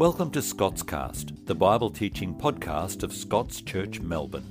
Welcome 0.00 0.30
to 0.30 0.40
Scots 0.40 0.82
Cast, 0.82 1.44
the 1.44 1.54
Bible 1.54 1.90
teaching 1.90 2.34
podcast 2.34 3.02
of 3.02 3.12
Scots 3.12 3.60
Church 3.60 4.00
Melbourne. 4.00 4.46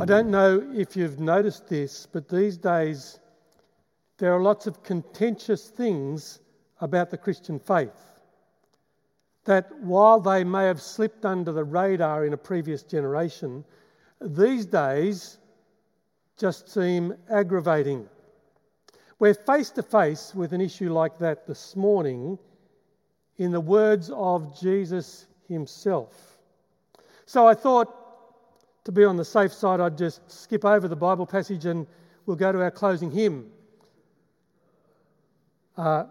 I 0.00 0.06
don't 0.06 0.30
know 0.30 0.66
if 0.74 0.96
you've 0.96 1.20
noticed 1.20 1.68
this, 1.68 2.06
but 2.10 2.30
these 2.30 2.56
days 2.56 3.18
there 4.16 4.32
are 4.32 4.40
lots 4.40 4.66
of 4.66 4.82
contentious 4.82 5.68
things 5.68 6.40
about 6.80 7.10
the 7.10 7.18
Christian 7.18 7.58
faith. 7.58 8.22
That 9.44 9.70
while 9.82 10.18
they 10.18 10.44
may 10.44 10.64
have 10.64 10.80
slipped 10.80 11.26
under 11.26 11.52
the 11.52 11.64
radar 11.64 12.24
in 12.24 12.32
a 12.32 12.38
previous 12.38 12.82
generation, 12.82 13.66
these 14.18 14.64
days 14.64 15.36
just 16.38 16.72
seem 16.72 17.12
aggravating. 17.28 18.08
We're 19.20 19.34
face 19.34 19.68
to 19.72 19.82
face 19.82 20.34
with 20.34 20.54
an 20.54 20.62
issue 20.62 20.90
like 20.90 21.18
that 21.18 21.46
this 21.46 21.76
morning 21.76 22.38
in 23.36 23.50
the 23.50 23.60
words 23.60 24.08
of 24.08 24.58
Jesus 24.58 25.26
himself. 25.46 26.38
So 27.26 27.46
I 27.46 27.52
thought, 27.52 27.94
to 28.84 28.92
be 28.92 29.04
on 29.04 29.18
the 29.18 29.24
safe 29.26 29.52
side, 29.52 29.78
I'd 29.78 29.98
just 29.98 30.22
skip 30.32 30.64
over 30.64 30.88
the 30.88 30.96
Bible 30.96 31.26
passage 31.26 31.66
and 31.66 31.86
we'll 32.24 32.38
go 32.38 32.50
to 32.50 32.62
our 32.62 32.70
closing 32.70 33.10
hymn. 33.10 33.50
Uh, 35.76 36.04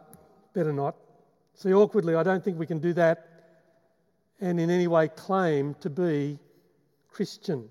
better 0.53 0.71
not. 0.71 0.95
See, 1.55 1.73
awkwardly, 1.73 2.13
I 2.13 2.21
don't 2.21 2.43
think 2.43 2.59
we 2.59 2.67
can 2.67 2.77
do 2.77 2.93
that 2.93 3.25
and 4.39 4.59
in 4.59 4.69
any 4.69 4.87
way 4.87 5.07
claim 5.07 5.73
to 5.81 5.89
be 5.89 6.37
Christian. 7.09 7.69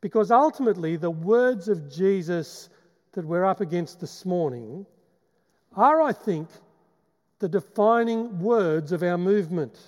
Because 0.00 0.32
ultimately, 0.32 0.96
the 0.96 1.08
words 1.08 1.68
of 1.68 1.88
Jesus 1.88 2.68
that 3.12 3.24
we're 3.24 3.44
up 3.44 3.60
against 3.60 4.00
this 4.00 4.24
morning 4.24 4.86
are, 5.76 6.02
I 6.02 6.12
think, 6.12 6.48
the 7.38 7.48
defining 7.48 8.40
words 8.40 8.92
of 8.92 9.02
our 9.02 9.18
movement 9.18 9.78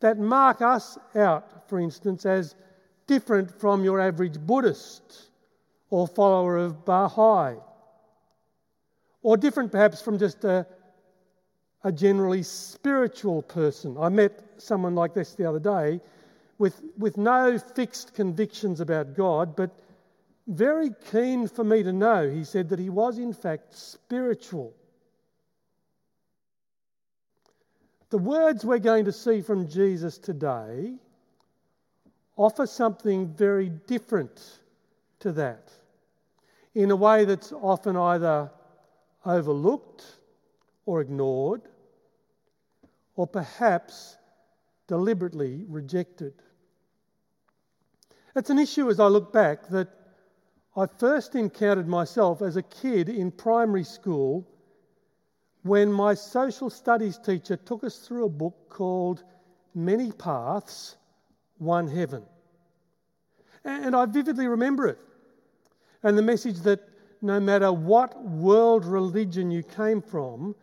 that 0.00 0.18
mark 0.18 0.62
us 0.62 0.96
out, 1.16 1.68
for 1.68 1.80
instance, 1.80 2.24
as 2.24 2.54
different 3.06 3.50
from 3.60 3.82
your 3.82 4.00
average 4.00 4.38
Buddhist 4.38 5.30
or 5.90 6.06
follower 6.06 6.56
of 6.58 6.84
Baha'i, 6.84 7.56
or 9.22 9.36
different 9.36 9.72
perhaps 9.72 10.00
from 10.00 10.18
just 10.18 10.44
a, 10.44 10.66
a 11.82 11.90
generally 11.90 12.42
spiritual 12.42 13.42
person. 13.42 13.96
I 13.98 14.08
met 14.08 14.44
someone 14.58 14.94
like 14.94 15.14
this 15.14 15.34
the 15.34 15.48
other 15.48 15.58
day 15.58 16.00
with, 16.58 16.80
with 16.98 17.16
no 17.16 17.58
fixed 17.58 18.14
convictions 18.14 18.80
about 18.80 19.16
God, 19.16 19.56
but 19.56 19.70
very 20.48 20.90
keen 21.10 21.46
for 21.46 21.62
me 21.62 21.82
to 21.82 21.92
know, 21.92 22.28
he 22.28 22.42
said, 22.42 22.70
that 22.70 22.78
he 22.78 22.88
was 22.88 23.18
in 23.18 23.34
fact 23.34 23.76
spiritual. 23.76 24.74
The 28.10 28.18
words 28.18 28.64
we're 28.64 28.78
going 28.78 29.04
to 29.04 29.12
see 29.12 29.42
from 29.42 29.68
Jesus 29.68 30.16
today 30.16 30.94
offer 32.36 32.66
something 32.66 33.28
very 33.28 33.68
different 33.68 34.60
to 35.20 35.32
that 35.32 35.70
in 36.74 36.90
a 36.90 36.96
way 36.96 37.26
that's 37.26 37.52
often 37.52 37.96
either 37.96 38.50
overlooked 39.26 40.04
or 40.86 41.02
ignored 41.02 41.62
or 43.16 43.26
perhaps 43.26 44.16
deliberately 44.86 45.64
rejected. 45.68 46.32
It's 48.34 48.48
an 48.48 48.58
issue 48.58 48.88
as 48.88 49.00
I 49.00 49.08
look 49.08 49.32
back 49.32 49.68
that 49.68 49.97
I 50.78 50.86
first 50.86 51.34
encountered 51.34 51.88
myself 51.88 52.40
as 52.40 52.54
a 52.54 52.62
kid 52.62 53.08
in 53.08 53.32
primary 53.32 53.82
school 53.82 54.46
when 55.64 55.92
my 55.92 56.14
social 56.14 56.70
studies 56.70 57.18
teacher 57.18 57.56
took 57.56 57.82
us 57.82 57.98
through 57.98 58.26
a 58.26 58.28
book 58.28 58.54
called 58.68 59.24
Many 59.74 60.12
Paths, 60.12 60.94
One 61.56 61.88
Heaven. 61.88 62.22
And 63.64 63.96
I 63.96 64.06
vividly 64.06 64.46
remember 64.46 64.86
it. 64.86 65.00
And 66.04 66.16
the 66.16 66.22
message 66.22 66.60
that 66.60 66.88
no 67.22 67.40
matter 67.40 67.72
what 67.72 68.22
world 68.22 68.84
religion 68.84 69.50
you 69.50 69.64
came 69.64 70.00
from, 70.00 70.54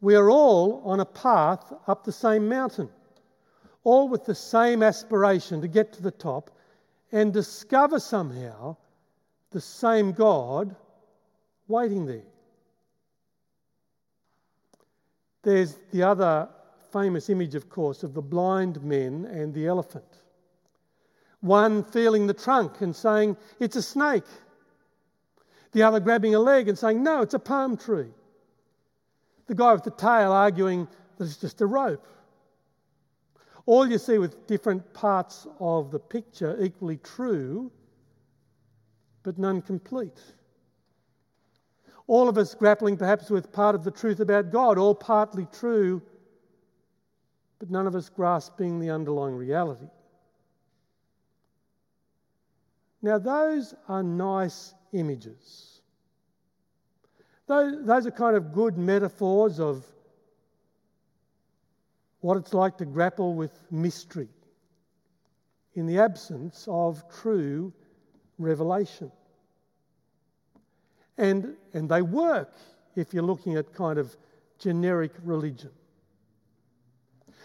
we 0.00 0.14
are 0.14 0.30
all 0.30 0.80
on 0.86 1.00
a 1.00 1.04
path 1.04 1.70
up 1.86 2.02
the 2.02 2.12
same 2.12 2.48
mountain, 2.48 2.88
all 3.84 4.08
with 4.08 4.24
the 4.24 4.34
same 4.34 4.82
aspiration 4.82 5.60
to 5.60 5.68
get 5.68 5.92
to 5.92 6.02
the 6.02 6.10
top 6.10 6.50
and 7.12 7.30
discover 7.30 8.00
somehow 8.00 8.74
the 9.50 9.60
same 9.60 10.12
God 10.12 10.74
waiting 11.68 12.06
there. 12.06 12.22
There's 15.42 15.76
the 15.92 16.02
other 16.02 16.48
famous 16.92 17.28
image, 17.30 17.54
of 17.54 17.68
course, 17.68 18.02
of 18.02 18.14
the 18.14 18.22
blind 18.22 18.82
men 18.82 19.24
and 19.26 19.54
the 19.54 19.66
elephant. 19.66 20.04
One 21.40 21.84
feeling 21.84 22.26
the 22.26 22.34
trunk 22.34 22.80
and 22.80 22.94
saying, 22.94 23.36
It's 23.58 23.76
a 23.76 23.82
snake. 23.82 24.24
The 25.72 25.82
other 25.82 26.00
grabbing 26.00 26.34
a 26.34 26.40
leg 26.40 26.68
and 26.68 26.78
saying, 26.78 27.02
No, 27.02 27.22
it's 27.22 27.34
a 27.34 27.38
palm 27.38 27.76
tree. 27.76 28.10
The 29.46 29.54
guy 29.54 29.72
with 29.72 29.84
the 29.84 29.90
tail 29.90 30.32
arguing 30.32 30.86
that 31.16 31.24
it's 31.24 31.38
just 31.38 31.60
a 31.60 31.66
rope. 31.66 32.06
All 33.66 33.88
you 33.88 33.98
see 33.98 34.18
with 34.18 34.46
different 34.46 34.92
parts 34.92 35.46
of 35.58 35.90
the 35.90 35.98
picture 35.98 36.56
equally 36.60 36.98
true 36.98 37.70
but 39.22 39.38
none 39.38 39.62
complete. 39.62 40.20
All 42.06 42.28
of 42.28 42.38
us 42.38 42.54
grappling 42.54 42.96
perhaps 42.96 43.30
with 43.30 43.52
part 43.52 43.74
of 43.74 43.84
the 43.84 43.90
truth 43.90 44.20
about 44.20 44.50
God, 44.50 44.78
all 44.78 44.94
partly 44.94 45.46
true, 45.52 46.02
but 47.58 47.70
none 47.70 47.86
of 47.86 47.94
us 47.94 48.08
grasping 48.08 48.80
the 48.80 48.90
underlying 48.90 49.36
reality. 49.36 49.86
Now, 53.02 53.18
those 53.18 53.74
are 53.88 54.02
nice 54.02 54.74
images. 54.92 55.80
Those, 57.46 58.06
are 58.06 58.10
kind 58.10 58.36
of 58.36 58.52
good 58.52 58.76
metaphors 58.76 59.58
of 59.58 59.84
what 62.20 62.36
it's 62.36 62.54
like 62.54 62.76
to 62.78 62.84
grapple 62.84 63.34
with 63.34 63.58
mystery 63.70 64.28
in 65.74 65.86
the 65.86 65.98
absence 65.98 66.66
of 66.68 67.02
true 67.10 67.72
revelation. 68.40 69.12
And, 71.18 71.54
and 71.74 71.88
they 71.88 72.02
work 72.02 72.54
if 72.96 73.12
you're 73.14 73.22
looking 73.22 73.56
at 73.56 73.72
kind 73.72 73.98
of 73.98 74.16
generic 74.58 75.12
religion. 75.22 75.70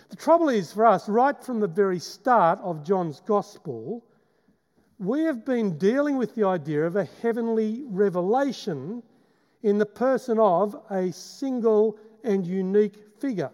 The 0.10 0.16
trouble 0.16 0.50
is 0.50 0.72
for 0.72 0.86
us, 0.86 1.10
right 1.10 1.42
from 1.44 1.60
the 1.60 1.68
very 1.68 2.00
start 2.00 2.60
of 2.62 2.84
John's 2.84 3.22
Gospel, 3.26 4.06
we 4.98 5.24
have 5.24 5.44
been 5.44 5.78
dealing 5.78 6.18
with 6.18 6.36
the 6.36 6.46
idea 6.46 6.86
of 6.86 6.96
a 6.96 7.06
heavenly 7.22 7.84
revelation 7.88 9.04
in 9.64 9.78
the 9.78 9.86
person 9.86 10.40
of 10.40 10.76
a 10.90 11.12
single 11.12 11.98
and 12.24 12.46
unique 12.46 12.96
figure, 13.20 13.52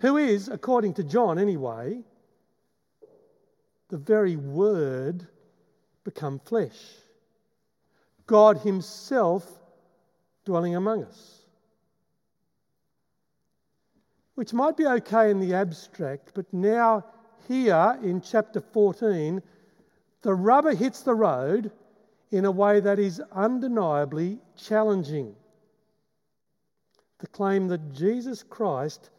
who 0.00 0.16
is, 0.16 0.48
according 0.48 0.94
to 0.94 1.04
John 1.04 1.38
anyway, 1.38 2.02
the 3.88 3.98
very 3.98 4.36
Word 4.36 5.26
become 6.04 6.38
flesh. 6.38 6.78
God 8.26 8.58
Himself 8.58 9.46
dwelling 10.44 10.76
among 10.76 11.04
us. 11.04 11.42
Which 14.34 14.52
might 14.52 14.76
be 14.76 14.86
okay 14.86 15.30
in 15.30 15.40
the 15.40 15.54
abstract, 15.54 16.32
but 16.34 16.52
now, 16.52 17.04
here 17.46 17.98
in 18.02 18.20
chapter 18.20 18.60
14, 18.60 19.42
the 20.22 20.34
rubber 20.34 20.74
hits 20.74 21.02
the 21.02 21.14
road 21.14 21.70
in 22.30 22.44
a 22.44 22.50
way 22.50 22.80
that 22.80 22.98
is 22.98 23.20
undeniably 23.32 24.38
challenging. 24.56 25.34
The 27.18 27.26
claim 27.26 27.68
that 27.68 27.92
Jesus 27.92 28.42
Christ 28.42 29.10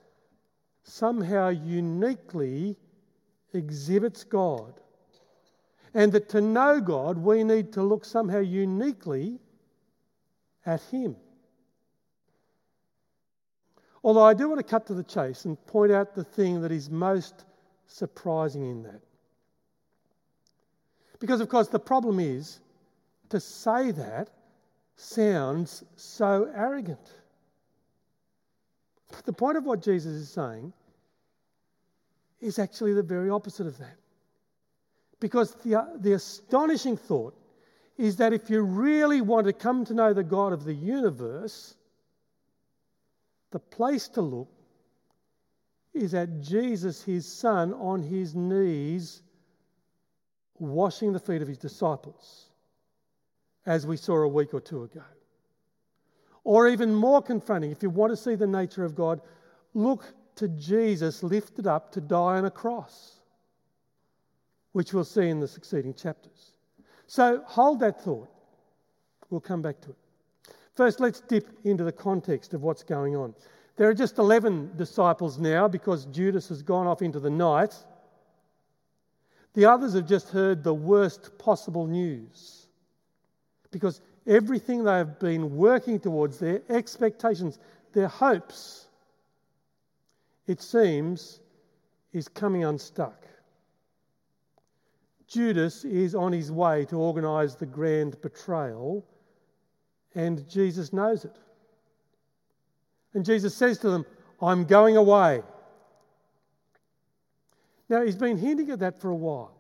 somehow 0.84 1.50
uniquely 1.50 2.78
exhibits 3.54 4.24
God 4.24 4.81
and 5.94 6.12
that 6.12 6.30
to 6.30 6.42
know 6.42 6.80
God, 6.80 7.18
we 7.18 7.44
need 7.44 7.74
to 7.74 7.84
look 7.84 8.06
somehow 8.06 8.40
uniquely 8.40 9.40
at 10.66 10.82
Him. 10.84 11.16
Although 14.04 14.24
I 14.24 14.34
do 14.34 14.50
want 14.50 14.60
to 14.60 14.64
cut 14.64 14.88
to 14.88 14.94
the 14.94 15.04
chase 15.04 15.46
and 15.46 15.64
point 15.68 15.92
out 15.92 16.16
the 16.16 16.24
thing 16.24 16.62
that 16.62 16.72
is 16.72 16.90
most 16.90 17.46
surprising 17.88 18.70
in 18.70 18.84
that. 18.84 19.02
Because, 21.20 21.40
of 21.40 21.50
course, 21.50 21.68
the 21.68 21.80
problem 21.80 22.20
is 22.20 22.60
to 23.30 23.40
say 23.40 23.92
that 23.92 24.30
sounds 24.96 25.84
so 25.96 26.52
arrogant. 26.56 27.14
But 29.12 29.26
the 29.26 29.34
point 29.34 29.58
of 29.58 29.66
what 29.66 29.84
Jesus 29.84 30.14
is 30.14 30.30
saying 30.30 30.74
is 32.40 32.58
actually 32.58 32.94
the 32.94 33.04
very 33.04 33.30
opposite 33.30 33.68
of 33.68 33.78
that. 33.78 33.98
Because 35.22 35.54
the, 35.64 35.88
the 36.00 36.14
astonishing 36.14 36.98
thought 36.98 37.34
is 37.98 38.18
that 38.18 38.34
if 38.34 38.50
you 38.50 38.62
really 38.62 39.22
want 39.22 39.48
to 39.48 39.54
come 39.54 39.86
to 39.86 39.94
know 39.94 40.12
the 40.14 40.24
God 40.24 40.52
of 40.52 40.66
the 40.66 40.74
universe, 40.74 41.76
The 43.52 43.60
place 43.60 44.08
to 44.10 44.22
look 44.22 44.50
is 45.94 46.14
at 46.14 46.42
Jesus, 46.42 47.04
his 47.04 47.26
son, 47.26 47.74
on 47.74 48.02
his 48.02 48.34
knees, 48.34 49.22
washing 50.58 51.12
the 51.12 51.20
feet 51.20 51.42
of 51.42 51.48
his 51.50 51.58
disciples, 51.58 52.48
as 53.66 53.86
we 53.86 53.98
saw 53.98 54.16
a 54.16 54.28
week 54.28 54.54
or 54.54 54.62
two 54.62 54.84
ago. 54.84 55.04
Or 56.44 56.68
even 56.70 56.96
more 56.96 57.22
confronting, 57.22 57.72
if 57.72 57.84
you 57.84 57.90
want 57.90 58.12
to 58.12 58.18
see 58.18 58.36
the 58.36 58.48
nature 58.48 58.86
of 58.86 58.96
God, 58.96 59.22
look 59.74 60.14
to 60.36 60.48
Jesus 60.48 61.22
lifted 61.22 61.68
up 61.68 61.92
to 61.92 62.02
die 62.02 62.38
on 62.38 62.46
a 62.46 62.52
cross, 62.52 63.21
which 64.74 64.94
we'll 64.94 65.04
see 65.04 65.28
in 65.30 65.40
the 65.40 65.48
succeeding 65.48 65.94
chapters. 65.94 66.54
So 67.08 67.44
hold 67.46 67.80
that 67.82 68.02
thought. 68.02 68.30
We'll 69.30 69.42
come 69.42 69.62
back 69.62 69.82
to 69.82 69.90
it. 69.90 69.96
First, 70.76 71.00
let's 71.00 71.20
dip 71.22 71.48
into 71.64 71.84
the 71.84 71.92
context 71.92 72.54
of 72.54 72.62
what's 72.64 72.84
going 72.84 73.16
on. 73.16 73.34
There 73.76 73.90
are 73.90 73.94
just 73.94 74.18
11 74.18 74.72
disciples 74.78 75.38
now 75.38 75.68
because 75.68 76.06
Judas 76.06 76.50
has 76.50 76.62
gone 76.62 76.88
off 76.88 77.02
into 77.02 77.20
the 77.20 77.30
night. 77.30 77.76
The 79.54 79.66
others 79.66 79.94
have 79.94 80.08
just 80.08 80.30
heard 80.30 80.64
the 80.64 80.74
worst 80.74 81.38
possible 81.38 81.88
news 81.88 82.68
because 83.72 84.02
everything 84.28 84.84
they 84.84 84.98
have 84.98 85.20
been 85.20 85.56
working 85.56 86.00
towards, 86.00 86.40
their 86.40 86.62
expectations, 86.70 87.60
their 87.94 88.08
hopes, 88.08 88.88
it 90.48 90.62
seems, 90.62 91.40
is 92.14 92.28
coming 92.28 92.64
unstuck. 92.64 93.26
Judas 95.32 95.86
is 95.86 96.14
on 96.14 96.34
his 96.34 96.52
way 96.52 96.84
to 96.86 96.98
organise 96.98 97.56
the 97.56 97.66
grand 97.66 98.20
betrayal, 98.22 99.06
and 100.14 100.48
Jesus 100.50 100.92
knows 100.92 101.24
it. 101.24 101.38
And 103.14 103.24
Jesus 103.24 103.56
says 103.56 103.78
to 103.78 103.90
them, 103.90 104.06
I'm 104.42 104.66
going 104.66 104.98
away. 104.98 105.42
Now, 107.88 108.04
he's 108.04 108.18
been 108.18 108.38
hinting 108.38 108.72
at 108.72 108.80
that 108.80 109.00
for 109.00 109.10
a 109.10 109.16
while. 109.16 109.54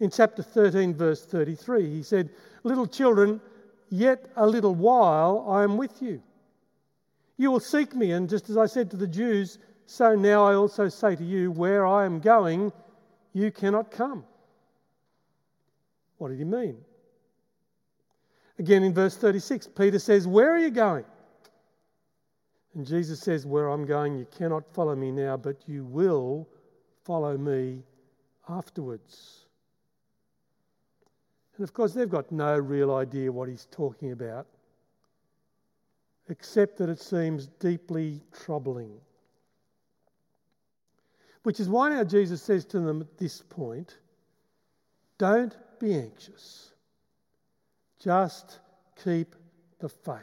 In 0.00 0.10
chapter 0.10 0.42
13, 0.42 0.94
verse 0.94 1.24
33, 1.24 1.88
he 1.88 2.02
said, 2.02 2.30
Little 2.64 2.88
children, 2.88 3.40
yet 3.88 4.26
a 4.34 4.46
little 4.46 4.74
while 4.74 5.46
I 5.48 5.62
am 5.62 5.76
with 5.76 6.02
you. 6.02 6.20
You 7.36 7.52
will 7.52 7.60
seek 7.60 7.94
me, 7.94 8.10
and 8.12 8.28
just 8.28 8.50
as 8.50 8.56
I 8.56 8.66
said 8.66 8.90
to 8.90 8.96
the 8.96 9.06
Jews, 9.06 9.60
so 9.86 10.16
now 10.16 10.44
I 10.44 10.54
also 10.54 10.88
say 10.88 11.14
to 11.14 11.24
you, 11.24 11.52
where 11.52 11.86
I 11.86 12.04
am 12.04 12.18
going, 12.18 12.72
you 13.32 13.52
cannot 13.52 13.92
come. 13.92 14.24
What 16.18 16.28
did 16.28 16.38
he 16.38 16.44
mean? 16.44 16.78
Again 18.58 18.82
in 18.82 18.94
verse 18.94 19.16
36, 19.16 19.68
Peter 19.76 19.98
says, 19.98 20.26
Where 20.26 20.50
are 20.54 20.58
you 20.58 20.70
going? 20.70 21.04
And 22.74 22.86
Jesus 22.86 23.20
says, 23.20 23.46
Where 23.46 23.68
I'm 23.68 23.84
going, 23.84 24.16
you 24.16 24.26
cannot 24.36 24.64
follow 24.72 24.94
me 24.94 25.10
now, 25.10 25.36
but 25.36 25.56
you 25.66 25.84
will 25.84 26.48
follow 27.04 27.36
me 27.36 27.82
afterwards. 28.48 29.46
And 31.56 31.64
of 31.64 31.72
course, 31.72 31.92
they've 31.94 32.08
got 32.08 32.30
no 32.32 32.58
real 32.58 32.94
idea 32.94 33.32
what 33.32 33.48
he's 33.48 33.66
talking 33.70 34.12
about, 34.12 34.46
except 36.28 36.76
that 36.78 36.88
it 36.88 37.00
seems 37.00 37.46
deeply 37.46 38.20
troubling. 38.32 38.92
Which 41.44 41.60
is 41.60 41.68
why 41.68 41.90
now 41.90 42.04
Jesus 42.04 42.42
says 42.42 42.64
to 42.66 42.80
them 42.80 43.00
at 43.00 43.16
this 43.16 43.42
point, 43.48 43.98
Don't 45.18 45.56
be 45.78 45.94
anxious, 45.94 46.70
just 48.02 48.58
keep 49.02 49.34
the 49.78 49.88
faith. 49.88 50.20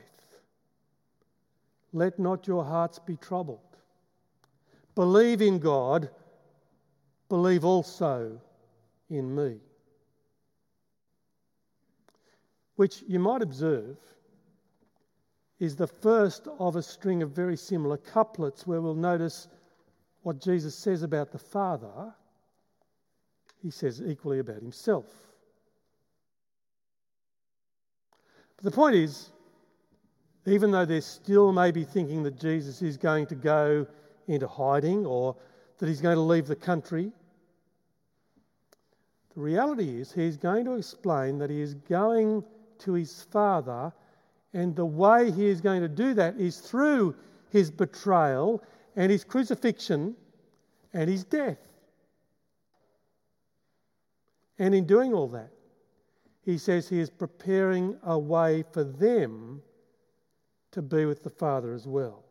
Let 1.92 2.18
not 2.20 2.48
your 2.48 2.64
hearts 2.64 3.00
be 3.00 3.18
troubled. 3.18 3.60
Believe 4.96 5.42
in 5.42 5.60
God, 5.60 6.10
believe 7.30 7.66
also 7.66 8.40
in 9.10 9.36
me. 9.36 9.60
which 12.76 13.04
you 13.08 13.20
might 13.20 13.42
observe 13.42 13.98
is 15.60 15.76
the 15.76 15.88
first 15.88 16.48
of 16.60 16.76
a 16.76 16.84
string 16.84 17.22
of 17.22 17.32
very 17.32 17.56
similar 17.56 17.98
couplets 17.98 18.66
where 18.66 18.82
we'll 18.82 18.96
notice 18.96 19.48
what 20.24 20.42
Jesus 20.42 20.76
says 20.76 21.04
about 21.04 21.32
the 21.32 21.38
Father, 21.38 22.14
he 23.62 23.70
says 23.70 24.02
equally 24.06 24.40
about 24.40 24.62
himself. 24.62 25.06
But 28.53 28.53
the 28.64 28.72
point 28.72 28.96
is, 28.96 29.30
even 30.46 30.72
though 30.72 30.86
they're 30.86 31.02
still 31.02 31.52
maybe 31.52 31.84
thinking 31.84 32.24
that 32.24 32.40
Jesus 32.40 32.82
is 32.82 32.98
going 32.98 33.28
to 33.28 33.36
go 33.36 33.86
into 34.28 34.48
hiding 34.48 35.06
or 35.06 35.36
that 35.78 35.88
he's 35.88 36.02
going 36.02 36.16
to 36.16 36.22
leave 36.22 36.48
the 36.48 36.56
country, 36.56 37.12
the 39.36 39.42
reality 39.42 40.00
is 40.00 40.12
he's 40.12 40.38
going 40.38 40.66
to 40.66 40.74
explain 40.74 41.38
that 41.40 41.50
he 41.50 41.62
is 41.62 41.74
going 41.74 42.44
to 42.80 42.94
his 42.94 43.24
Father. 43.32 43.92
And 44.54 44.76
the 44.76 44.86
way 44.86 45.32
he 45.32 45.48
is 45.48 45.60
going 45.60 45.82
to 45.82 45.88
do 45.88 46.14
that 46.14 46.38
is 46.38 46.60
through 46.60 47.16
his 47.50 47.72
betrayal 47.72 48.64
and 48.96 49.12
his 49.12 49.24
crucifixion 49.24 50.16
and 50.94 51.10
his 51.10 51.24
death. 51.24 51.58
And 54.60 54.76
in 54.76 54.86
doing 54.86 55.14
all 55.14 55.28
that, 55.30 55.50
he 56.44 56.58
says 56.58 56.88
he 56.88 57.00
is 57.00 57.10
preparing 57.10 57.98
a 58.04 58.18
way 58.18 58.64
for 58.72 58.84
them 58.84 59.62
to 60.72 60.82
be 60.82 61.06
with 61.06 61.24
the 61.24 61.30
Father 61.30 61.74
as 61.74 61.88
well. 61.88 62.24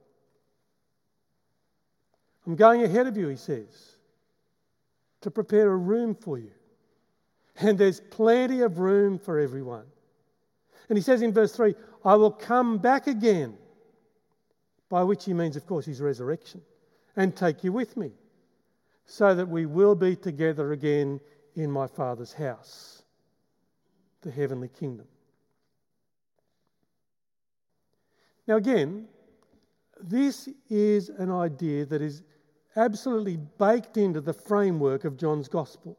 I'm 2.46 2.56
going 2.56 2.82
ahead 2.82 3.06
of 3.06 3.16
you, 3.16 3.28
he 3.28 3.36
says, 3.36 3.96
to 5.20 5.30
prepare 5.30 5.70
a 5.70 5.76
room 5.76 6.14
for 6.14 6.38
you. 6.38 6.50
And 7.60 7.78
there's 7.78 8.00
plenty 8.00 8.62
of 8.62 8.78
room 8.78 9.18
for 9.18 9.38
everyone. 9.38 9.84
And 10.88 10.98
he 10.98 11.02
says 11.02 11.22
in 11.22 11.32
verse 11.32 11.54
3, 11.54 11.74
I 12.04 12.14
will 12.16 12.32
come 12.32 12.78
back 12.78 13.06
again, 13.06 13.56
by 14.88 15.04
which 15.04 15.24
he 15.24 15.32
means, 15.32 15.56
of 15.56 15.66
course, 15.66 15.86
his 15.86 16.00
resurrection, 16.00 16.60
and 17.16 17.36
take 17.36 17.62
you 17.62 17.72
with 17.72 17.96
me, 17.96 18.10
so 19.06 19.34
that 19.34 19.48
we 19.48 19.66
will 19.66 19.94
be 19.94 20.16
together 20.16 20.72
again 20.72 21.20
in 21.54 21.70
my 21.70 21.86
Father's 21.86 22.32
house, 22.32 23.01
the 24.22 24.30
heavenly 24.30 24.68
kingdom. 24.68 25.06
Now, 28.46 28.56
again, 28.56 29.06
this 30.00 30.48
is 30.68 31.10
an 31.10 31.30
idea 31.30 31.86
that 31.86 32.02
is 32.02 32.22
absolutely 32.76 33.36
baked 33.58 33.96
into 33.96 34.20
the 34.20 34.32
framework 34.32 35.04
of 35.04 35.16
John's 35.16 35.48
Gospel. 35.48 35.96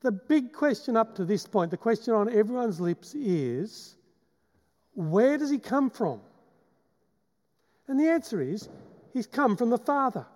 The 0.00 0.12
big 0.12 0.52
question 0.52 0.96
up 0.96 1.14
to 1.16 1.24
this 1.24 1.46
point, 1.46 1.70
the 1.70 1.76
question 1.76 2.14
on 2.14 2.32
everyone's 2.32 2.80
lips 2.80 3.14
is 3.14 3.96
where 4.94 5.38
does 5.38 5.50
he 5.50 5.58
come 5.58 5.90
from? 5.90 6.20
And 7.88 7.98
the 7.98 8.08
answer 8.08 8.40
is 8.40 8.68
he's 9.12 9.26
come 9.26 9.56
from 9.56 9.70
the 9.70 9.78
Father, 9.78 10.26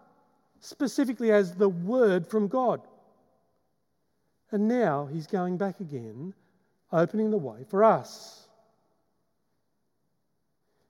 specifically 0.61 1.31
as 1.31 1.55
the 1.55 1.69
Word 1.69 2.27
from 2.27 2.49
God. 2.49 2.81
And 4.51 4.67
now 4.69 5.07
he's 5.07 5.27
going 5.27 5.57
back 5.59 5.81
again, 5.81 6.35
opening 6.93 7.31
the 7.31 7.39
way 7.39 7.65
for 7.69 7.83
us. 7.83 8.47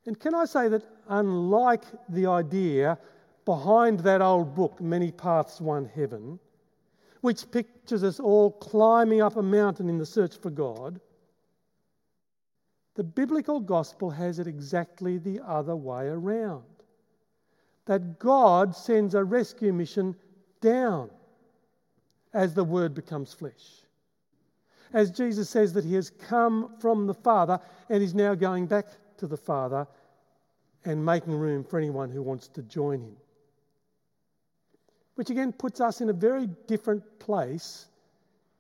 And 0.07 0.19
can 0.19 0.35
I 0.35 0.45
say 0.47 0.69
that, 0.69 0.83
unlike 1.09 1.85
the 2.09 2.27
idea 2.27 2.99
behind 3.45 4.01
that 4.01 4.21
old 4.21 4.55
book, 4.55 4.81
Many 4.81 5.13
Paths, 5.13 5.61
One 5.61 5.85
Heaven, 5.95 6.39
which 7.21 7.51
pictures 7.51 8.03
us 8.03 8.19
all 8.19 8.51
climbing 8.51 9.23
up 9.23 9.37
a 9.37 9.43
mountain 9.43 9.89
in 9.89 9.99
the 9.99 10.07
search 10.07 10.37
for 10.37 10.51
God, 10.51 11.01
the 12.95 13.05
biblical 13.05 13.61
gospel 13.61 14.11
has 14.11 14.39
it 14.39 14.47
exactly 14.47 15.19
the 15.19 15.41
other 15.47 15.77
way 15.77 16.09
around. 16.09 16.65
That 17.87 18.19
God 18.19 18.77
sends 18.77 19.15
a 19.15 19.25
rescue 19.25 19.73
mission 19.73 20.15
down 20.61 21.11
as 22.35 22.55
the 22.55 22.65
Word 22.65 22.95
becomes 22.95 23.33
flesh. 23.33 23.82
As 24.93 25.11
Jesus 25.11 25.49
says 25.49 25.73
that 25.73 25.85
He 25.85 25.95
has 25.95 26.11
come 26.11 26.75
from 26.79 27.07
the 27.07 27.15
Father 27.15 27.61
and 27.89 28.03
is 28.03 28.15
now 28.15 28.35
going 28.35 28.67
back 28.67 28.87
to 29.19 29.27
the 29.27 29.37
Father 29.37 29.87
and 30.85 31.05
making 31.05 31.35
room 31.35 31.65
for 31.65 31.79
anyone 31.79 32.11
who 32.11 32.23
wants 32.23 32.49
to 32.49 32.63
join 32.63 33.01
Him 33.01 33.17
which 35.15 35.31
again 35.31 35.53
puts 35.53 35.81
us 35.81 36.01
in 36.01 36.09
a 36.09 36.15
very 36.15 36.49
different 36.67 37.03
place 37.19 37.87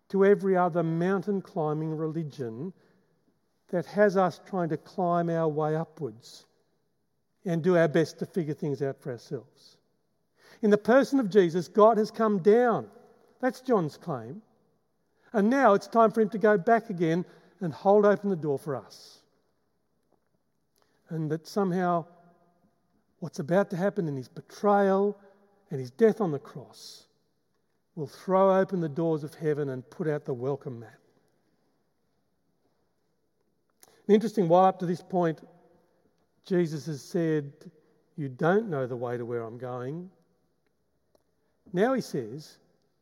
to 0.09 0.25
every 0.25 0.57
other 0.57 0.83
mountain 0.83 1.41
climbing 1.41 1.97
religion 1.97 2.73
that 3.71 3.87
has 3.87 4.17
us 4.17 4.41
trying 4.47 4.69
to 4.69 4.77
climb 4.77 5.31
our 5.31 5.49
way 5.49 5.75
upwards 5.75 6.45
and 7.47 7.63
do 7.63 7.77
our 7.77 7.89
best 7.89 8.19
to 8.19 8.27
figure 8.27 8.55
things 8.55 8.83
out 8.83 9.01
for 9.01 9.13
ourselves. 9.13 9.79
In 10.61 10.71
the 10.71 10.79
person 10.79 11.19
of 11.19 11.31
Jesus, 11.31 11.67
God 11.67 11.97
has 11.97 12.11
come 12.11 12.39
down. 12.39 12.87
That's 13.41 13.61
John's 13.61 13.97
claim. 13.97 14.43
And 15.33 15.49
now 15.49 15.75
it's 15.75 15.87
time 15.87 16.11
for 16.11 16.21
him 16.21 16.29
to 16.31 16.39
go 16.39 16.59
back 16.59 16.91
again 16.91 17.25
and 17.61 17.73
hold 17.73 18.05
open 18.05 18.29
the 18.29 18.37
door 18.37 18.59
for 18.59 18.77
us. 18.77 19.19
And 21.09 21.31
that 21.31 21.47
somehow 21.47 22.07
what's 23.21 23.39
about 23.39 23.71
to 23.71 23.77
happen 23.77 24.09
in 24.09 24.17
his 24.17 24.29
betrayal 24.29 25.19
and 25.71 25.81
his 25.81 25.91
death 25.91 26.21
on 26.21 26.33
the 26.33 26.39
cross 26.39 27.07
will 27.95 28.07
throw 28.07 28.59
open 28.59 28.81
the 28.81 28.89
doors 28.89 29.23
of 29.23 29.35
heaven 29.35 29.69
and 29.71 29.89
put 29.91 30.09
out 30.09 30.25
the 30.25 30.35
welcome 30.35 30.81
mat. 30.81 30.99
Interesting, 34.09 34.49
while 34.49 34.65
up 34.65 34.79
to 34.81 34.87
this 34.87 35.03
point, 35.03 35.41
Jesus 36.45 36.87
has 36.87 37.01
said, 37.03 37.53
You 38.17 38.29
don't 38.29 38.69
know 38.69 38.87
the 38.87 38.97
way 38.97 39.17
to 39.17 39.25
where 39.25 39.43
I'm 39.43 39.59
going. 39.59 40.11
Now 41.73 41.95
he 41.95 42.01
says, 42.01 42.59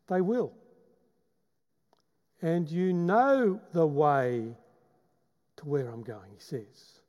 They 0.08 0.20
will. 0.20 0.52
And 2.42 2.70
you 2.70 2.92
know 2.92 3.61
the 3.73 3.87
way 3.87 4.56
to 5.56 5.68
where 5.68 5.88
I'm 5.88 6.02
going, 6.02 6.30
he 6.32 6.40
says. 6.40 7.00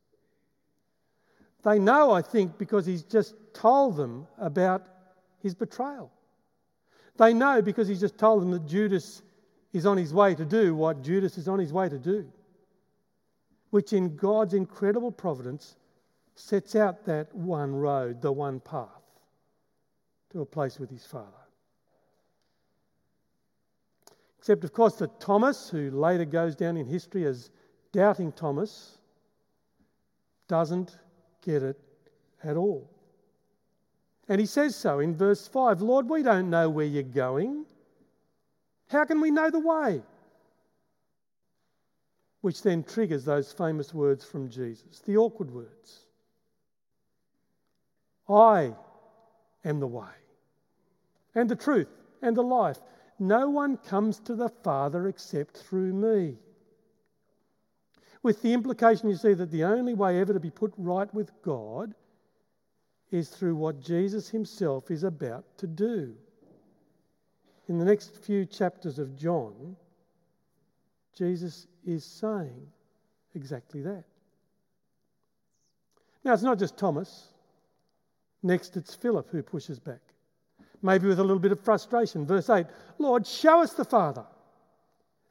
They 1.64 1.80
know, 1.80 2.12
I 2.12 2.22
think, 2.22 2.58
because 2.58 2.86
he's 2.86 3.04
just 3.04 3.36
told 3.54 3.96
them 3.96 4.28
about 4.38 4.88
his 5.40 5.54
betrayal. 5.54 6.12
They 7.18 7.34
know 7.34 7.62
because 7.62 7.88
he's 7.88 8.00
just 8.00 8.18
told 8.18 8.42
them 8.42 8.52
that 8.52 8.66
Judas 8.66 9.22
is 9.74 9.86
on 9.86 9.98
his 9.98 10.14
way 10.14 10.36
to 10.36 10.46
do 10.46 10.76
what 10.76 11.02
Judas 11.02 11.38
is 11.38 11.48
on 11.48 11.60
his 11.60 11.72
way 11.72 11.88
to 11.88 12.00
do, 12.00 12.28
which 13.70 13.94
in 13.94 14.16
God's 14.16 14.54
incredible 14.54 15.12
providence 15.12 15.76
sets 16.36 16.76
out 16.76 17.06
that 17.06 17.34
one 17.34 17.74
road, 17.74 18.22
the 18.22 18.32
one 18.32 18.60
path 18.60 18.88
to 20.32 20.42
a 20.42 20.46
place 20.46 20.80
with 20.80 20.90
his 20.90 21.06
Father. 21.06 21.41
Except, 24.42 24.64
of 24.64 24.74
course, 24.74 24.96
that 24.96 25.20
Thomas, 25.20 25.70
who 25.70 25.92
later 25.92 26.26
goes 26.26 26.56
down 26.56 26.76
in 26.76 26.88
history 26.88 27.28
as 27.28 27.52
doubting 27.92 28.32
Thomas, 28.32 28.98
doesn't 30.48 30.98
get 31.44 31.62
it 31.62 31.80
at 32.44 32.58
all. 32.58 32.90
And 34.28 34.40
he 34.40 34.48
says 34.48 34.76
so 34.76 34.98
in 34.98 35.16
verse 35.16 35.48
5 35.48 35.84
Lord, 35.84 36.10
we 36.10 36.24
don't 36.24 36.50
know 36.50 36.72
where 36.72 36.88
you're 36.88 37.04
going. 37.04 37.68
How 38.88 39.06
can 39.06 39.22
we 39.22 39.30
know 39.30 39.52
the 39.52 39.60
way? 39.60 40.02
Which 42.42 42.64
then 42.64 42.84
triggers 42.84 43.24
those 43.24 43.52
famous 43.52 43.94
words 43.94 44.26
from 44.26 44.50
Jesus, 44.50 45.04
the 45.06 45.18
awkward 45.18 45.52
words. 45.52 46.08
I 48.28 48.74
am 49.64 49.80
the 49.80 49.86
way, 49.86 50.10
and 51.36 51.48
the 51.48 51.56
truth, 51.56 51.90
and 52.24 52.36
the 52.36 52.42
life. 52.42 52.80
No 53.22 53.48
one 53.52 53.78
comes 53.78 54.20
to 54.22 54.36
the 54.36 54.50
Father 54.50 55.08
except 55.08 55.56
through 55.56 55.94
me. 55.94 56.38
With 58.24 58.42
the 58.42 58.52
implication, 58.52 59.10
you 59.10 59.16
see, 59.16 59.36
that 59.36 59.52
the 59.52 59.64
only 59.64 59.94
way 59.94 60.20
ever 60.20 60.34
to 60.34 60.40
be 60.40 60.50
put 60.50 60.74
right 60.76 61.12
with 61.14 61.30
God 61.44 61.94
is 63.12 63.30
through 63.30 63.56
what 63.56 63.80
Jesus 63.80 64.28
himself 64.28 64.90
is 64.90 65.04
about 65.04 65.46
to 65.60 65.68
do. 65.68 66.16
In 67.68 67.78
the 67.78 67.86
next 67.86 68.16
few 68.16 68.44
chapters 68.44 68.98
of 68.98 69.16
John, 69.16 69.76
Jesus 71.16 71.68
is 71.86 72.04
saying 72.04 72.66
exactly 73.36 73.84
that. 73.84 74.06
Now, 76.24 76.34
it's 76.34 76.42
not 76.42 76.58
just 76.58 76.76
Thomas. 76.76 77.28
Next, 78.42 78.78
it's 78.78 78.96
Philip 78.96 79.30
who 79.30 79.44
pushes 79.44 79.78
back, 79.78 80.11
maybe 80.82 81.08
with 81.08 81.20
a 81.20 81.24
little 81.24 81.40
bit 81.40 81.52
of 81.52 81.60
frustration. 81.60 82.26
Verse 82.26 82.50
8 82.50 82.66
Lord, 82.98 83.26
show 83.26 83.62
us 83.62 83.74
the 83.74 83.86
Father. 83.86 84.26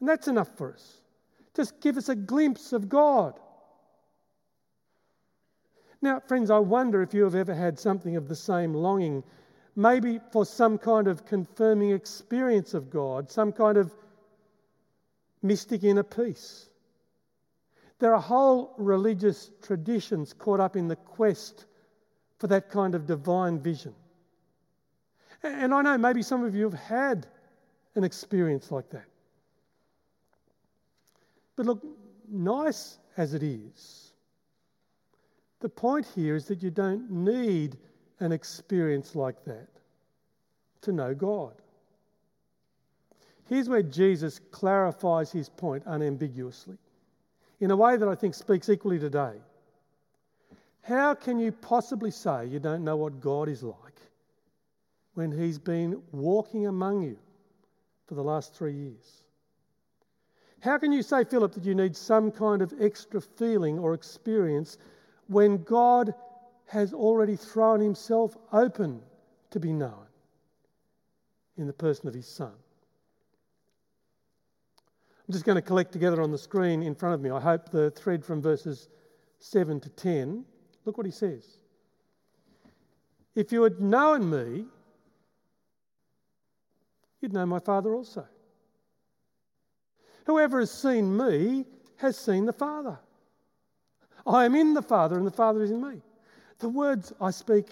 And 0.01 0.09
that's 0.09 0.29
enough 0.29 0.57
for 0.57 0.73
us. 0.73 1.03
Just 1.55 1.81
give 1.81 1.97
us 1.97 2.09
a 2.09 2.15
glimpse 2.15 2.73
of 2.73 2.89
God. 2.89 3.39
Now, 6.03 6.21
friends, 6.21 6.51
I 6.51 6.59
wonder 6.59 7.03
if 7.03 7.13
you 7.13 7.25
have 7.25 7.35
ever 7.35 7.55
had 7.55 7.79
something 7.79 8.17
of 8.17 8.29
the 8.29 8.37
same 8.37 8.73
longing, 8.73 9.23
maybe 9.77 10.19
for 10.33 10.47
some 10.47 10.79
kind 10.79 11.07
of 11.09 11.27
confirming 11.27 11.91
experience 11.91 12.73
of 12.73 12.89
God, 12.89 13.31
some 13.31 13.53
kind 13.53 13.77
of 13.77 13.95
mystic 15.43 15.85
inner 15.85 16.03
peace. 16.03 16.71
There 17.99 18.15
are 18.15 18.21
whole 18.21 18.75
religious 18.79 19.51
traditions 19.63 20.33
caught 20.33 20.61
up 20.61 20.75
in 20.75 20.89
the 20.89 20.97
quest 20.97 21.67
for 22.39 22.47
that 22.47 22.71
kind 22.71 22.95
of 22.95 23.07
divine 23.07 23.61
vision. 23.61 23.95
And 25.43 25.73
I 25.73 25.83
know 25.83 25.97
maybe 25.97 26.23
some 26.23 26.45
of 26.45 26.55
you 26.55 26.65
have 26.65 26.79
had 26.79 27.27
an 27.95 28.05
experience 28.05 28.71
like 28.71 28.91
that. 28.91 29.07
But 31.57 31.67
look, 31.67 31.85
nice 32.29 32.99
as 33.17 33.35
it 33.35 33.43
is, 33.43 34.13
the 35.61 35.69
point 35.69 36.07
here 36.15 36.37
is 36.37 36.47
that 36.47 36.63
you 36.63 36.71
don't 36.71 37.11
need 37.11 37.77
an 38.21 38.33
experience 38.33 39.15
like 39.15 39.45
that 39.45 39.69
to 40.83 40.93
know 40.93 41.15
God. 41.15 41.55
Here's 43.49 43.69
where 43.69 43.83
Jesus 43.83 44.41
clarifies 44.53 45.33
his 45.33 45.49
point 45.49 45.83
unambiguously 45.87 46.79
in 47.61 47.71
a 47.71 47.77
way 47.77 47.97
that 47.97 48.09
I 48.09 48.15
think 48.15 48.35
speaks 48.35 48.69
equally 48.69 48.99
today. 48.99 49.35
How 50.83 51.15
can 51.15 51.39
you 51.39 51.53
possibly 51.53 52.11
say 52.11 52.47
you 52.47 52.59
don't 52.59 52.85
know 52.85 52.97
what 52.97 53.21
God 53.21 53.49
is 53.49 53.63
like 53.63 53.90
when 55.21 55.31
he's 55.31 55.59
been 55.59 56.01
walking 56.13 56.67
among 56.67 57.03
you 57.03 57.19
for 58.07 58.15
the 58.15 58.25
last 58.25 58.55
three 58.55 58.73
years? 58.73 59.25
How 60.61 60.79
can 60.79 60.93
you 60.93 61.03
say, 61.03 61.25
Philip, 61.25 61.53
that 61.53 61.65
you 61.65 61.75
need 61.75 61.95
some 61.95 62.31
kind 62.31 62.63
of 62.63 62.73
extra 62.81 63.21
feeling 63.21 63.79
or 63.79 63.93
experience 63.93 64.79
when 65.27 65.63
God 65.63 66.15
has 66.69 66.95
already 66.95 67.37
thrown 67.37 67.81
himself 67.81 68.35
open 68.51 69.03
to 69.51 69.61
be 69.61 69.75
known 69.75 70.07
in 71.59 71.67
the 71.67 71.73
person 71.75 72.09
of 72.09 72.15
his 72.15 72.27
Son. 72.27 72.53
I'm 75.29 75.33
just 75.33 75.45
going 75.45 75.57
to 75.57 75.63
collect 75.63 75.93
together 75.93 76.23
on 76.23 76.31
the 76.31 76.39
screen 76.39 76.83
in 76.83 76.95
front 76.95 77.15
of 77.15 77.21
me, 77.21 77.29
I 77.29 77.41
hope, 77.41 77.69
the 77.69 77.91
thread 77.91 78.25
from 78.25 78.41
verses 78.41 78.89
7 79.39 79.81
to 79.81 79.91
10. 79.91 80.47
Look 80.87 80.97
what 80.97 81.05
he 81.05 81.13
says. 81.13 81.59
If 83.35 83.53
you 83.53 83.63
had 83.65 83.81
known 83.81 84.31
me, 84.31 84.65
you'd 87.21 87.33
know 87.33 87.47
my 87.47 87.59
Father 87.59 87.95
also. 87.95 88.27
Whoever 90.27 90.61
has 90.61 90.71
seen 90.71 91.17
me 91.17 91.67
has 91.97 92.17
seen 92.17 92.47
the 92.47 92.53
Father. 92.53 92.99
I 94.27 94.45
am 94.45 94.55
in 94.55 94.75
the 94.75 94.83
Father, 94.83 95.17
and 95.17 95.27
the 95.27 95.31
Father 95.31 95.63
is 95.63 95.71
in 95.71 95.81
me. 95.81 96.01
The 96.59 96.69
words 96.69 97.13
I 97.21 97.31
speak 97.31 97.67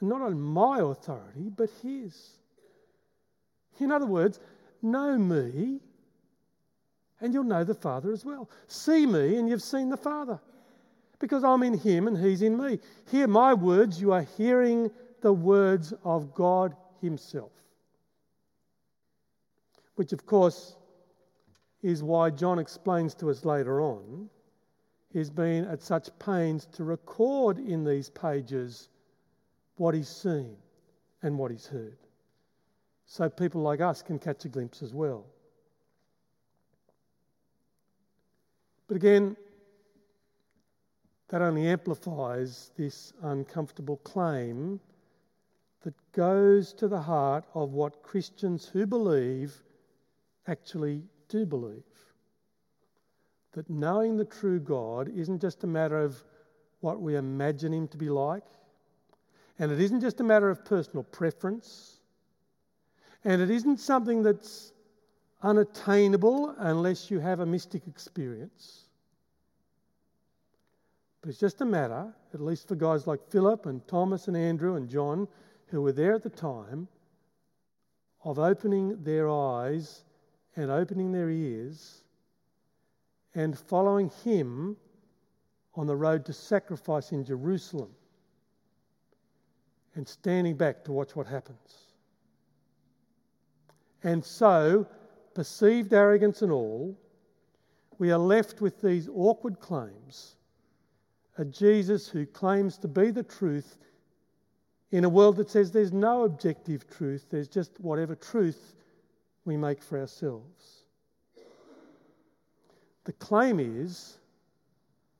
are 0.00 0.06
not 0.06 0.20
on 0.20 0.40
my 0.40 0.80
authority, 0.80 1.50
but 1.54 1.70
His. 1.82 2.38
In 3.80 3.90
other 3.90 4.06
words, 4.06 4.38
know 4.82 5.18
me, 5.18 5.80
and 7.20 7.32
you'll 7.32 7.44
know 7.44 7.64
the 7.64 7.74
Father 7.74 8.12
as 8.12 8.24
well. 8.24 8.48
See 8.68 9.06
me, 9.06 9.36
and 9.36 9.48
you've 9.48 9.62
seen 9.62 9.88
the 9.88 9.96
Father, 9.96 10.38
because 11.18 11.42
I'm 11.44 11.62
in 11.62 11.78
Him 11.78 12.06
and 12.06 12.16
He's 12.16 12.42
in 12.42 12.56
me. 12.56 12.78
Hear 13.10 13.26
my 13.26 13.54
words, 13.54 14.00
you 14.00 14.12
are 14.12 14.26
hearing 14.36 14.90
the 15.22 15.32
words 15.32 15.94
of 16.04 16.34
God 16.34 16.76
Himself. 17.00 17.50
Which, 19.96 20.12
of 20.12 20.24
course, 20.24 20.76
is 21.82 22.02
why 22.02 22.30
John 22.30 22.58
explains 22.58 23.14
to 23.16 23.30
us 23.30 23.44
later 23.44 23.80
on 23.80 24.30
He's 25.16 25.30
been 25.30 25.64
at 25.64 25.80
such 25.80 26.10
pains 26.18 26.66
to 26.72 26.84
record 26.84 27.58
in 27.58 27.84
these 27.84 28.10
pages 28.10 28.90
what 29.76 29.94
he's 29.94 30.10
seen 30.10 30.58
and 31.22 31.38
what 31.38 31.50
he's 31.50 31.66
heard. 31.66 31.96
So 33.06 33.30
people 33.30 33.62
like 33.62 33.80
us 33.80 34.02
can 34.02 34.18
catch 34.18 34.44
a 34.44 34.48
glimpse 34.48 34.82
as 34.82 34.92
well. 34.92 35.24
But 38.88 38.96
again, 38.96 39.38
that 41.28 41.40
only 41.40 41.66
amplifies 41.66 42.70
this 42.76 43.14
uncomfortable 43.22 43.96
claim 43.98 44.80
that 45.82 45.94
goes 46.12 46.74
to 46.74 46.88
the 46.88 47.00
heart 47.00 47.44
of 47.54 47.72
what 47.72 48.02
Christians 48.02 48.66
who 48.66 48.86
believe 48.86 49.62
actually 50.46 51.02
do 51.28 51.44
believe 51.46 51.82
that 53.52 53.68
knowing 53.70 54.16
the 54.16 54.24
true 54.24 54.60
God 54.60 55.10
isn't 55.16 55.40
just 55.40 55.64
a 55.64 55.66
matter 55.66 55.98
of 55.98 56.22
what 56.80 57.00
we 57.00 57.16
imagine 57.16 57.72
Him 57.72 57.88
to 57.88 57.96
be 57.96 58.10
like, 58.10 58.44
and 59.58 59.72
it 59.72 59.80
isn't 59.80 60.00
just 60.00 60.20
a 60.20 60.24
matter 60.24 60.50
of 60.50 60.64
personal 60.64 61.02
preference, 61.02 62.00
and 63.24 63.40
it 63.40 63.50
isn't 63.50 63.80
something 63.80 64.22
that's 64.22 64.72
unattainable 65.42 66.54
unless 66.58 67.10
you 67.10 67.18
have 67.18 67.40
a 67.40 67.46
mystic 67.46 67.86
experience. 67.86 68.88
But 71.20 71.30
it's 71.30 71.40
just 71.40 71.60
a 71.60 71.64
matter, 71.64 72.14
at 72.34 72.40
least 72.40 72.68
for 72.68 72.76
guys 72.76 73.06
like 73.06 73.20
Philip 73.30 73.66
and 73.66 73.86
Thomas 73.88 74.28
and 74.28 74.36
Andrew 74.36 74.76
and 74.76 74.88
John, 74.88 75.26
who 75.66 75.82
were 75.82 75.92
there 75.92 76.14
at 76.14 76.22
the 76.22 76.30
time, 76.30 76.86
of 78.22 78.38
opening 78.38 79.02
their 79.02 79.28
eyes 79.28 80.04
and 80.56 80.70
opening 80.70 81.12
their 81.12 81.30
ears 81.30 82.02
and 83.34 83.58
following 83.58 84.10
him 84.24 84.76
on 85.74 85.86
the 85.86 85.94
road 85.96 86.24
to 86.24 86.32
sacrifice 86.32 87.12
in 87.12 87.24
Jerusalem 87.24 87.90
and 89.94 90.08
standing 90.08 90.56
back 90.56 90.84
to 90.84 90.92
watch 90.92 91.14
what 91.14 91.26
happens. 91.26 91.92
And 94.02 94.24
so, 94.24 94.86
perceived 95.34 95.92
arrogance 95.92 96.42
and 96.42 96.50
all, 96.50 96.96
we 97.98 98.10
are 98.10 98.18
left 98.18 98.60
with 98.60 98.80
these 98.80 99.08
awkward 99.08 99.60
claims 99.60 100.36
a 101.38 101.44
Jesus 101.44 102.08
who 102.08 102.24
claims 102.24 102.78
to 102.78 102.88
be 102.88 103.10
the 103.10 103.22
truth 103.22 103.76
in 104.90 105.04
a 105.04 105.08
world 105.08 105.36
that 105.36 105.50
says 105.50 105.70
there's 105.70 105.92
no 105.92 106.22
objective 106.24 106.88
truth, 106.88 107.26
there's 107.30 107.48
just 107.48 107.78
whatever 107.80 108.14
truth 108.14 108.75
we 109.46 109.56
make 109.56 109.82
for 109.82 109.98
ourselves. 109.98 110.82
The 113.04 113.12
claim 113.12 113.60
is 113.60 114.18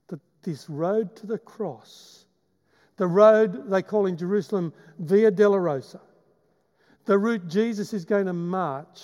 that 0.09 0.21
this 0.43 0.69
road 0.69 1.15
to 1.17 1.27
the 1.27 1.39
cross, 1.39 2.27
the 2.97 3.07
road 3.07 3.71
they 3.71 3.83
call 3.83 4.07
in 4.07 4.17
Jerusalem 4.17 4.73
Via 4.99 5.31
Dolorosa, 5.31 6.01
the 7.05 7.17
route 7.17 7.47
Jesus 7.47 7.93
is 7.93 8.05
going 8.05 8.27
to 8.27 8.33
march 8.33 9.01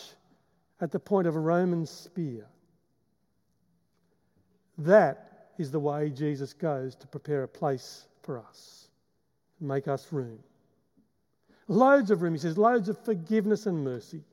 at 0.81 0.91
the 0.91 0.99
point 0.99 1.29
of 1.29 1.37
a 1.37 1.41
Roman 1.41 1.87
spear, 1.87 2.45
that 4.79 5.51
is 5.59 5.71
the 5.71 5.79
way 5.79 6.11
Jesus 6.11 6.53
goes 6.53 6.97
to 6.97 7.07
prepare 7.07 7.45
a 7.45 7.49
place 7.49 8.07
for 8.23 8.41
us, 8.41 8.89
make 9.61 9.87
us 9.87 10.13
room. 10.13 10.41
Loads 11.69 12.11
of 12.11 12.23
room, 12.23 12.35
he 12.35 12.41
says, 12.41 12.59
loads 12.59 12.89
of 12.89 12.99
forgiveness 13.05 13.67
and 13.67 13.85
mercy 13.85 14.25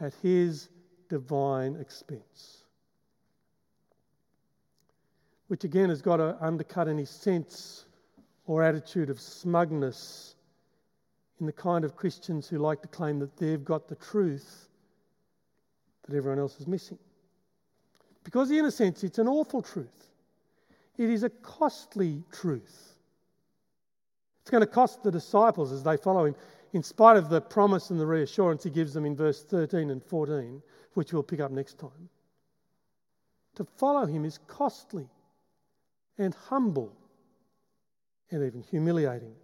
at 0.00 0.14
his 0.22 0.68
divine 1.08 1.76
expense. 1.76 2.64
Which 5.48 5.64
again 5.64 5.90
has 5.90 6.02
got 6.02 6.16
to 6.16 6.36
undercut 6.40 6.88
any 6.88 7.04
sense 7.04 7.84
or 8.46 8.62
attitude 8.62 9.10
of 9.10 9.20
smugness 9.20 10.34
in 11.40 11.46
the 11.46 11.52
kind 11.52 11.84
of 11.84 11.96
Christians 11.96 12.48
who 12.48 12.58
like 12.58 12.82
to 12.82 12.88
claim 12.88 13.18
that 13.18 13.36
they've 13.36 13.64
got 13.64 13.88
the 13.88 13.96
truth 13.96 14.68
that 16.06 16.16
everyone 16.16 16.38
else 16.38 16.58
is 16.60 16.66
missing. 16.66 16.98
Because, 18.22 18.50
in 18.50 18.64
a 18.64 18.70
sense, 18.70 19.04
it's 19.04 19.18
an 19.18 19.28
awful 19.28 19.62
truth. 19.62 20.08
It 20.96 21.10
is 21.10 21.22
a 21.22 21.30
costly 21.30 22.22
truth. 22.32 22.94
It's 24.40 24.50
going 24.50 24.60
to 24.60 24.66
cost 24.66 25.02
the 25.02 25.10
disciples 25.10 25.72
as 25.72 25.82
they 25.82 25.96
follow 25.96 26.26
him, 26.26 26.36
in 26.74 26.82
spite 26.82 27.16
of 27.16 27.30
the 27.30 27.40
promise 27.40 27.88
and 27.88 27.98
the 27.98 28.06
reassurance 28.06 28.64
he 28.64 28.70
gives 28.70 28.92
them 28.92 29.06
in 29.06 29.16
verse 29.16 29.42
13 29.42 29.90
and 29.90 30.04
14, 30.04 30.62
which 30.92 31.12
we'll 31.12 31.22
pick 31.22 31.40
up 31.40 31.50
next 31.50 31.78
time. 31.78 32.10
To 33.54 33.64
follow 33.64 34.04
him 34.04 34.26
is 34.26 34.38
costly 34.46 35.08
and 36.18 36.34
humble 36.34 36.94
and 38.30 38.44
even 38.44 38.62
humiliating. 38.62 39.34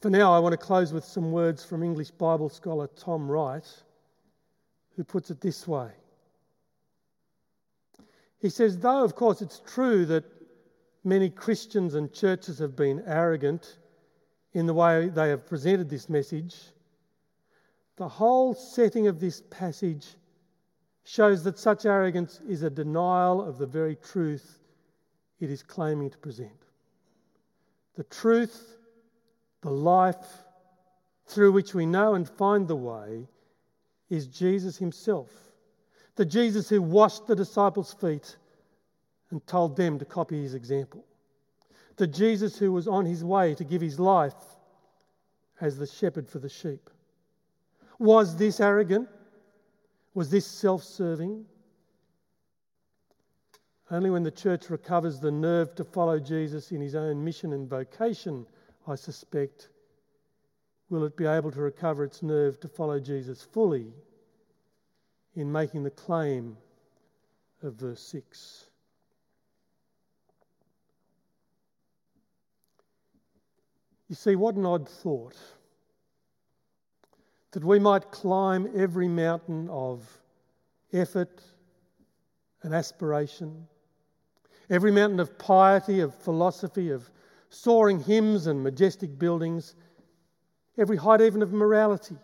For 0.00 0.08
now, 0.08 0.32
I 0.32 0.38
want 0.38 0.52
to 0.52 0.56
close 0.56 0.92
with 0.92 1.04
some 1.04 1.32
words 1.32 1.62
from 1.62 1.82
English 1.82 2.12
Bible 2.12 2.48
scholar 2.48 2.86
Tom 2.96 3.30
Wright, 3.30 3.66
who 4.96 5.04
puts 5.04 5.30
it 5.30 5.40
this 5.40 5.68
way 5.68 5.90
he 8.40 8.50
says, 8.50 8.78
though, 8.78 9.02
of 9.02 9.14
course, 9.14 9.42
it's 9.42 9.60
true 9.66 10.06
that 10.06 10.24
many 11.04 11.28
Christians 11.28 11.94
and 11.94 12.12
churches 12.12 12.58
have 12.58 12.76
been 12.76 13.02
arrogant 13.06 13.78
in 14.52 14.66
the 14.66 14.74
way 14.74 15.08
they 15.08 15.28
have 15.30 15.46
presented 15.46 15.88
this 15.88 16.08
message, 16.08 16.56
the 17.96 18.08
whole 18.08 18.54
setting 18.54 19.06
of 19.06 19.20
this 19.20 19.42
passage 19.50 20.06
shows 21.04 21.42
that 21.44 21.58
such 21.58 21.86
arrogance 21.86 22.40
is 22.48 22.62
a 22.62 22.70
denial 22.70 23.42
of 23.42 23.58
the 23.58 23.66
very 23.66 23.96
truth 23.96 24.58
it 25.40 25.50
is 25.50 25.62
claiming 25.62 26.10
to 26.10 26.18
present. 26.18 26.66
The 27.96 28.04
truth, 28.04 28.76
the 29.62 29.70
life 29.70 30.44
through 31.26 31.52
which 31.52 31.74
we 31.74 31.86
know 31.86 32.14
and 32.14 32.28
find 32.28 32.66
the 32.66 32.76
way, 32.76 33.26
is 34.08 34.26
Jesus 34.26 34.78
Himself 34.78 35.30
the 36.18 36.26
Jesus 36.26 36.68
who 36.68 36.82
washed 36.82 37.28
the 37.28 37.36
disciples' 37.36 37.94
feet 37.94 38.36
and 39.30 39.46
told 39.46 39.76
them 39.76 40.00
to 40.00 40.04
copy 40.04 40.42
his 40.42 40.52
example. 40.52 41.04
The 41.98 42.06
Jesus 42.06 42.58
who 42.58 42.72
was 42.72 42.88
on 42.88 43.04
his 43.04 43.24
way 43.24 43.54
to 43.56 43.64
give 43.64 43.82
his 43.82 43.98
life 43.98 44.34
as 45.60 45.76
the 45.76 45.86
shepherd 45.86 46.28
for 46.28 46.38
the 46.38 46.48
sheep. 46.48 46.88
Was 47.98 48.36
this 48.36 48.60
arrogant? 48.60 49.08
Was 50.14 50.30
this 50.30 50.46
self 50.46 50.84
serving? 50.84 51.44
Only 53.90 54.10
when 54.10 54.22
the 54.22 54.30
church 54.30 54.70
recovers 54.70 55.18
the 55.18 55.30
nerve 55.30 55.74
to 55.74 55.84
follow 55.84 56.20
Jesus 56.20 56.70
in 56.70 56.80
his 56.80 56.94
own 56.94 57.24
mission 57.24 57.52
and 57.52 57.68
vocation, 57.68 58.46
I 58.86 58.94
suspect, 58.94 59.70
will 60.90 61.04
it 61.04 61.16
be 61.16 61.26
able 61.26 61.50
to 61.50 61.60
recover 61.60 62.04
its 62.04 62.22
nerve 62.22 62.60
to 62.60 62.68
follow 62.68 63.00
Jesus 63.00 63.42
fully 63.42 63.92
in 65.34 65.50
making 65.50 65.82
the 65.82 65.90
claim 65.90 66.56
of 67.62 67.74
verse 67.74 68.00
6. 68.02 68.67
You 74.08 74.14
see, 74.14 74.36
what 74.36 74.54
an 74.54 74.66
odd 74.66 74.88
thought 74.88 75.36
that 77.52 77.64
we 77.64 77.78
might 77.78 78.10
climb 78.10 78.70
every 78.76 79.08
mountain 79.08 79.68
of 79.70 80.06
effort 80.92 81.42
and 82.62 82.74
aspiration, 82.74 83.66
every 84.70 84.92
mountain 84.92 85.20
of 85.20 85.38
piety, 85.38 86.00
of 86.00 86.14
philosophy, 86.14 86.90
of 86.90 87.08
soaring 87.50 88.02
hymns 88.02 88.46
and 88.46 88.62
majestic 88.62 89.18
buildings, 89.18 89.74
every 90.76 90.96
height 90.96 91.20
even 91.20 91.42
of 91.42 91.52
morality 91.52 92.16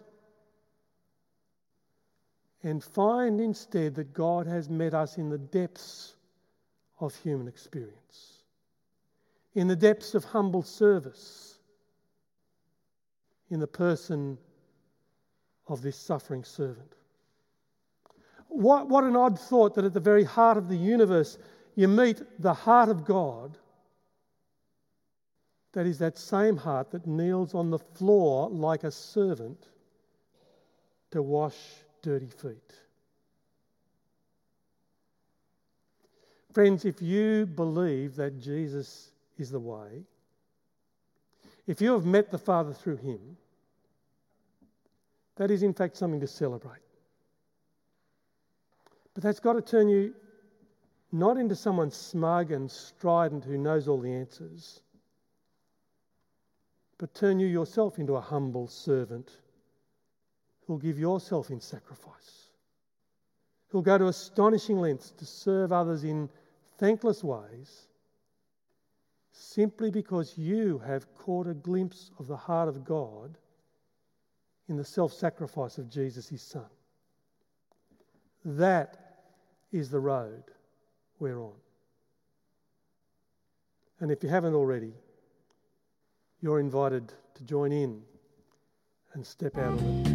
and 2.64 2.82
find 2.82 3.40
instead 3.40 3.94
that 3.94 4.12
God 4.14 4.46
has 4.46 4.68
met 4.68 4.94
us 4.94 5.18
in 5.18 5.28
the 5.28 5.38
depths 5.38 6.16
of 6.98 7.14
human 7.16 7.46
experience, 7.46 8.42
in 9.54 9.68
the 9.68 9.76
depths 9.76 10.14
of 10.14 10.24
humble 10.24 10.62
service, 10.62 11.53
in 13.50 13.60
the 13.60 13.66
person 13.66 14.38
of 15.68 15.82
this 15.82 15.96
suffering 15.96 16.44
servant. 16.44 16.94
What, 18.48 18.88
what 18.88 19.04
an 19.04 19.16
odd 19.16 19.38
thought 19.38 19.74
that 19.74 19.84
at 19.84 19.94
the 19.94 20.00
very 20.00 20.24
heart 20.24 20.56
of 20.56 20.68
the 20.68 20.76
universe 20.76 21.38
you 21.74 21.88
meet 21.88 22.22
the 22.38 22.54
heart 22.54 22.88
of 22.88 23.04
God. 23.04 23.58
That 25.72 25.86
is 25.86 25.98
that 25.98 26.16
same 26.16 26.56
heart 26.56 26.92
that 26.92 27.06
kneels 27.06 27.54
on 27.54 27.70
the 27.70 27.78
floor 27.78 28.48
like 28.48 28.84
a 28.84 28.90
servant 28.90 29.68
to 31.10 31.20
wash 31.20 31.56
dirty 32.02 32.28
feet. 32.28 32.74
Friends, 36.52 36.84
if 36.84 37.02
you 37.02 37.46
believe 37.46 38.14
that 38.14 38.38
Jesus 38.38 39.10
is 39.38 39.50
the 39.50 39.58
way, 39.58 40.04
if 41.66 41.80
you 41.80 41.92
have 41.92 42.04
met 42.04 42.30
the 42.30 42.38
Father 42.38 42.72
through 42.72 42.96
him, 42.96 43.36
that 45.36 45.50
is 45.50 45.62
in 45.62 45.74
fact 45.74 45.96
something 45.96 46.20
to 46.20 46.26
celebrate. 46.26 46.80
But 49.14 49.22
that's 49.22 49.40
got 49.40 49.54
to 49.54 49.62
turn 49.62 49.88
you 49.88 50.14
not 51.12 51.36
into 51.36 51.54
someone 51.54 51.90
smug 51.90 52.50
and 52.50 52.70
strident 52.70 53.44
who 53.44 53.56
knows 53.56 53.86
all 53.86 54.00
the 54.00 54.12
answers, 54.12 54.80
but 56.98 57.14
turn 57.14 57.38
you 57.38 57.46
yourself 57.46 57.98
into 57.98 58.16
a 58.16 58.20
humble 58.20 58.66
servant 58.66 59.30
who'll 60.66 60.78
give 60.78 60.98
yourself 60.98 61.50
in 61.50 61.60
sacrifice, 61.60 62.48
who'll 63.68 63.82
go 63.82 63.96
to 63.96 64.08
astonishing 64.08 64.80
lengths 64.80 65.10
to 65.12 65.24
serve 65.24 65.70
others 65.72 66.02
in 66.02 66.28
thankless 66.78 67.22
ways, 67.22 67.88
simply 69.34 69.90
because 69.90 70.38
you 70.38 70.78
have 70.86 71.12
caught 71.16 71.48
a 71.48 71.54
glimpse 71.54 72.12
of 72.18 72.28
the 72.28 72.36
heart 72.36 72.68
of 72.68 72.84
God 72.84 73.36
in 74.68 74.76
the 74.76 74.84
self 74.84 75.12
sacrifice 75.12 75.76
of 75.76 75.90
Jesus, 75.90 76.28
his 76.28 76.40
Son. 76.40 76.66
That 78.44 78.96
is 79.72 79.90
the 79.90 80.00
road 80.00 80.44
we're 81.18 81.42
on. 81.42 81.54
And 84.00 84.10
if 84.10 84.22
you 84.22 84.28
haven't 84.28 84.54
already, 84.54 84.94
you're 86.40 86.60
invited 86.60 87.12
to 87.34 87.44
join 87.44 87.72
in 87.72 88.02
and 89.14 89.26
step 89.26 89.58
out 89.58 89.78
on 89.78 90.06
it 90.06 90.13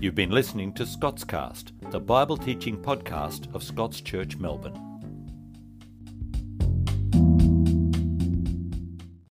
You've 0.00 0.14
been 0.14 0.30
listening 0.30 0.72
to 0.74 0.84
Scotscast, 0.84 1.72
the 1.90 1.98
Bible 1.98 2.36
teaching 2.36 2.76
podcast 2.80 3.52
of 3.52 3.64
Scots 3.64 4.00
Church 4.00 4.36
Melbourne. 4.36 4.87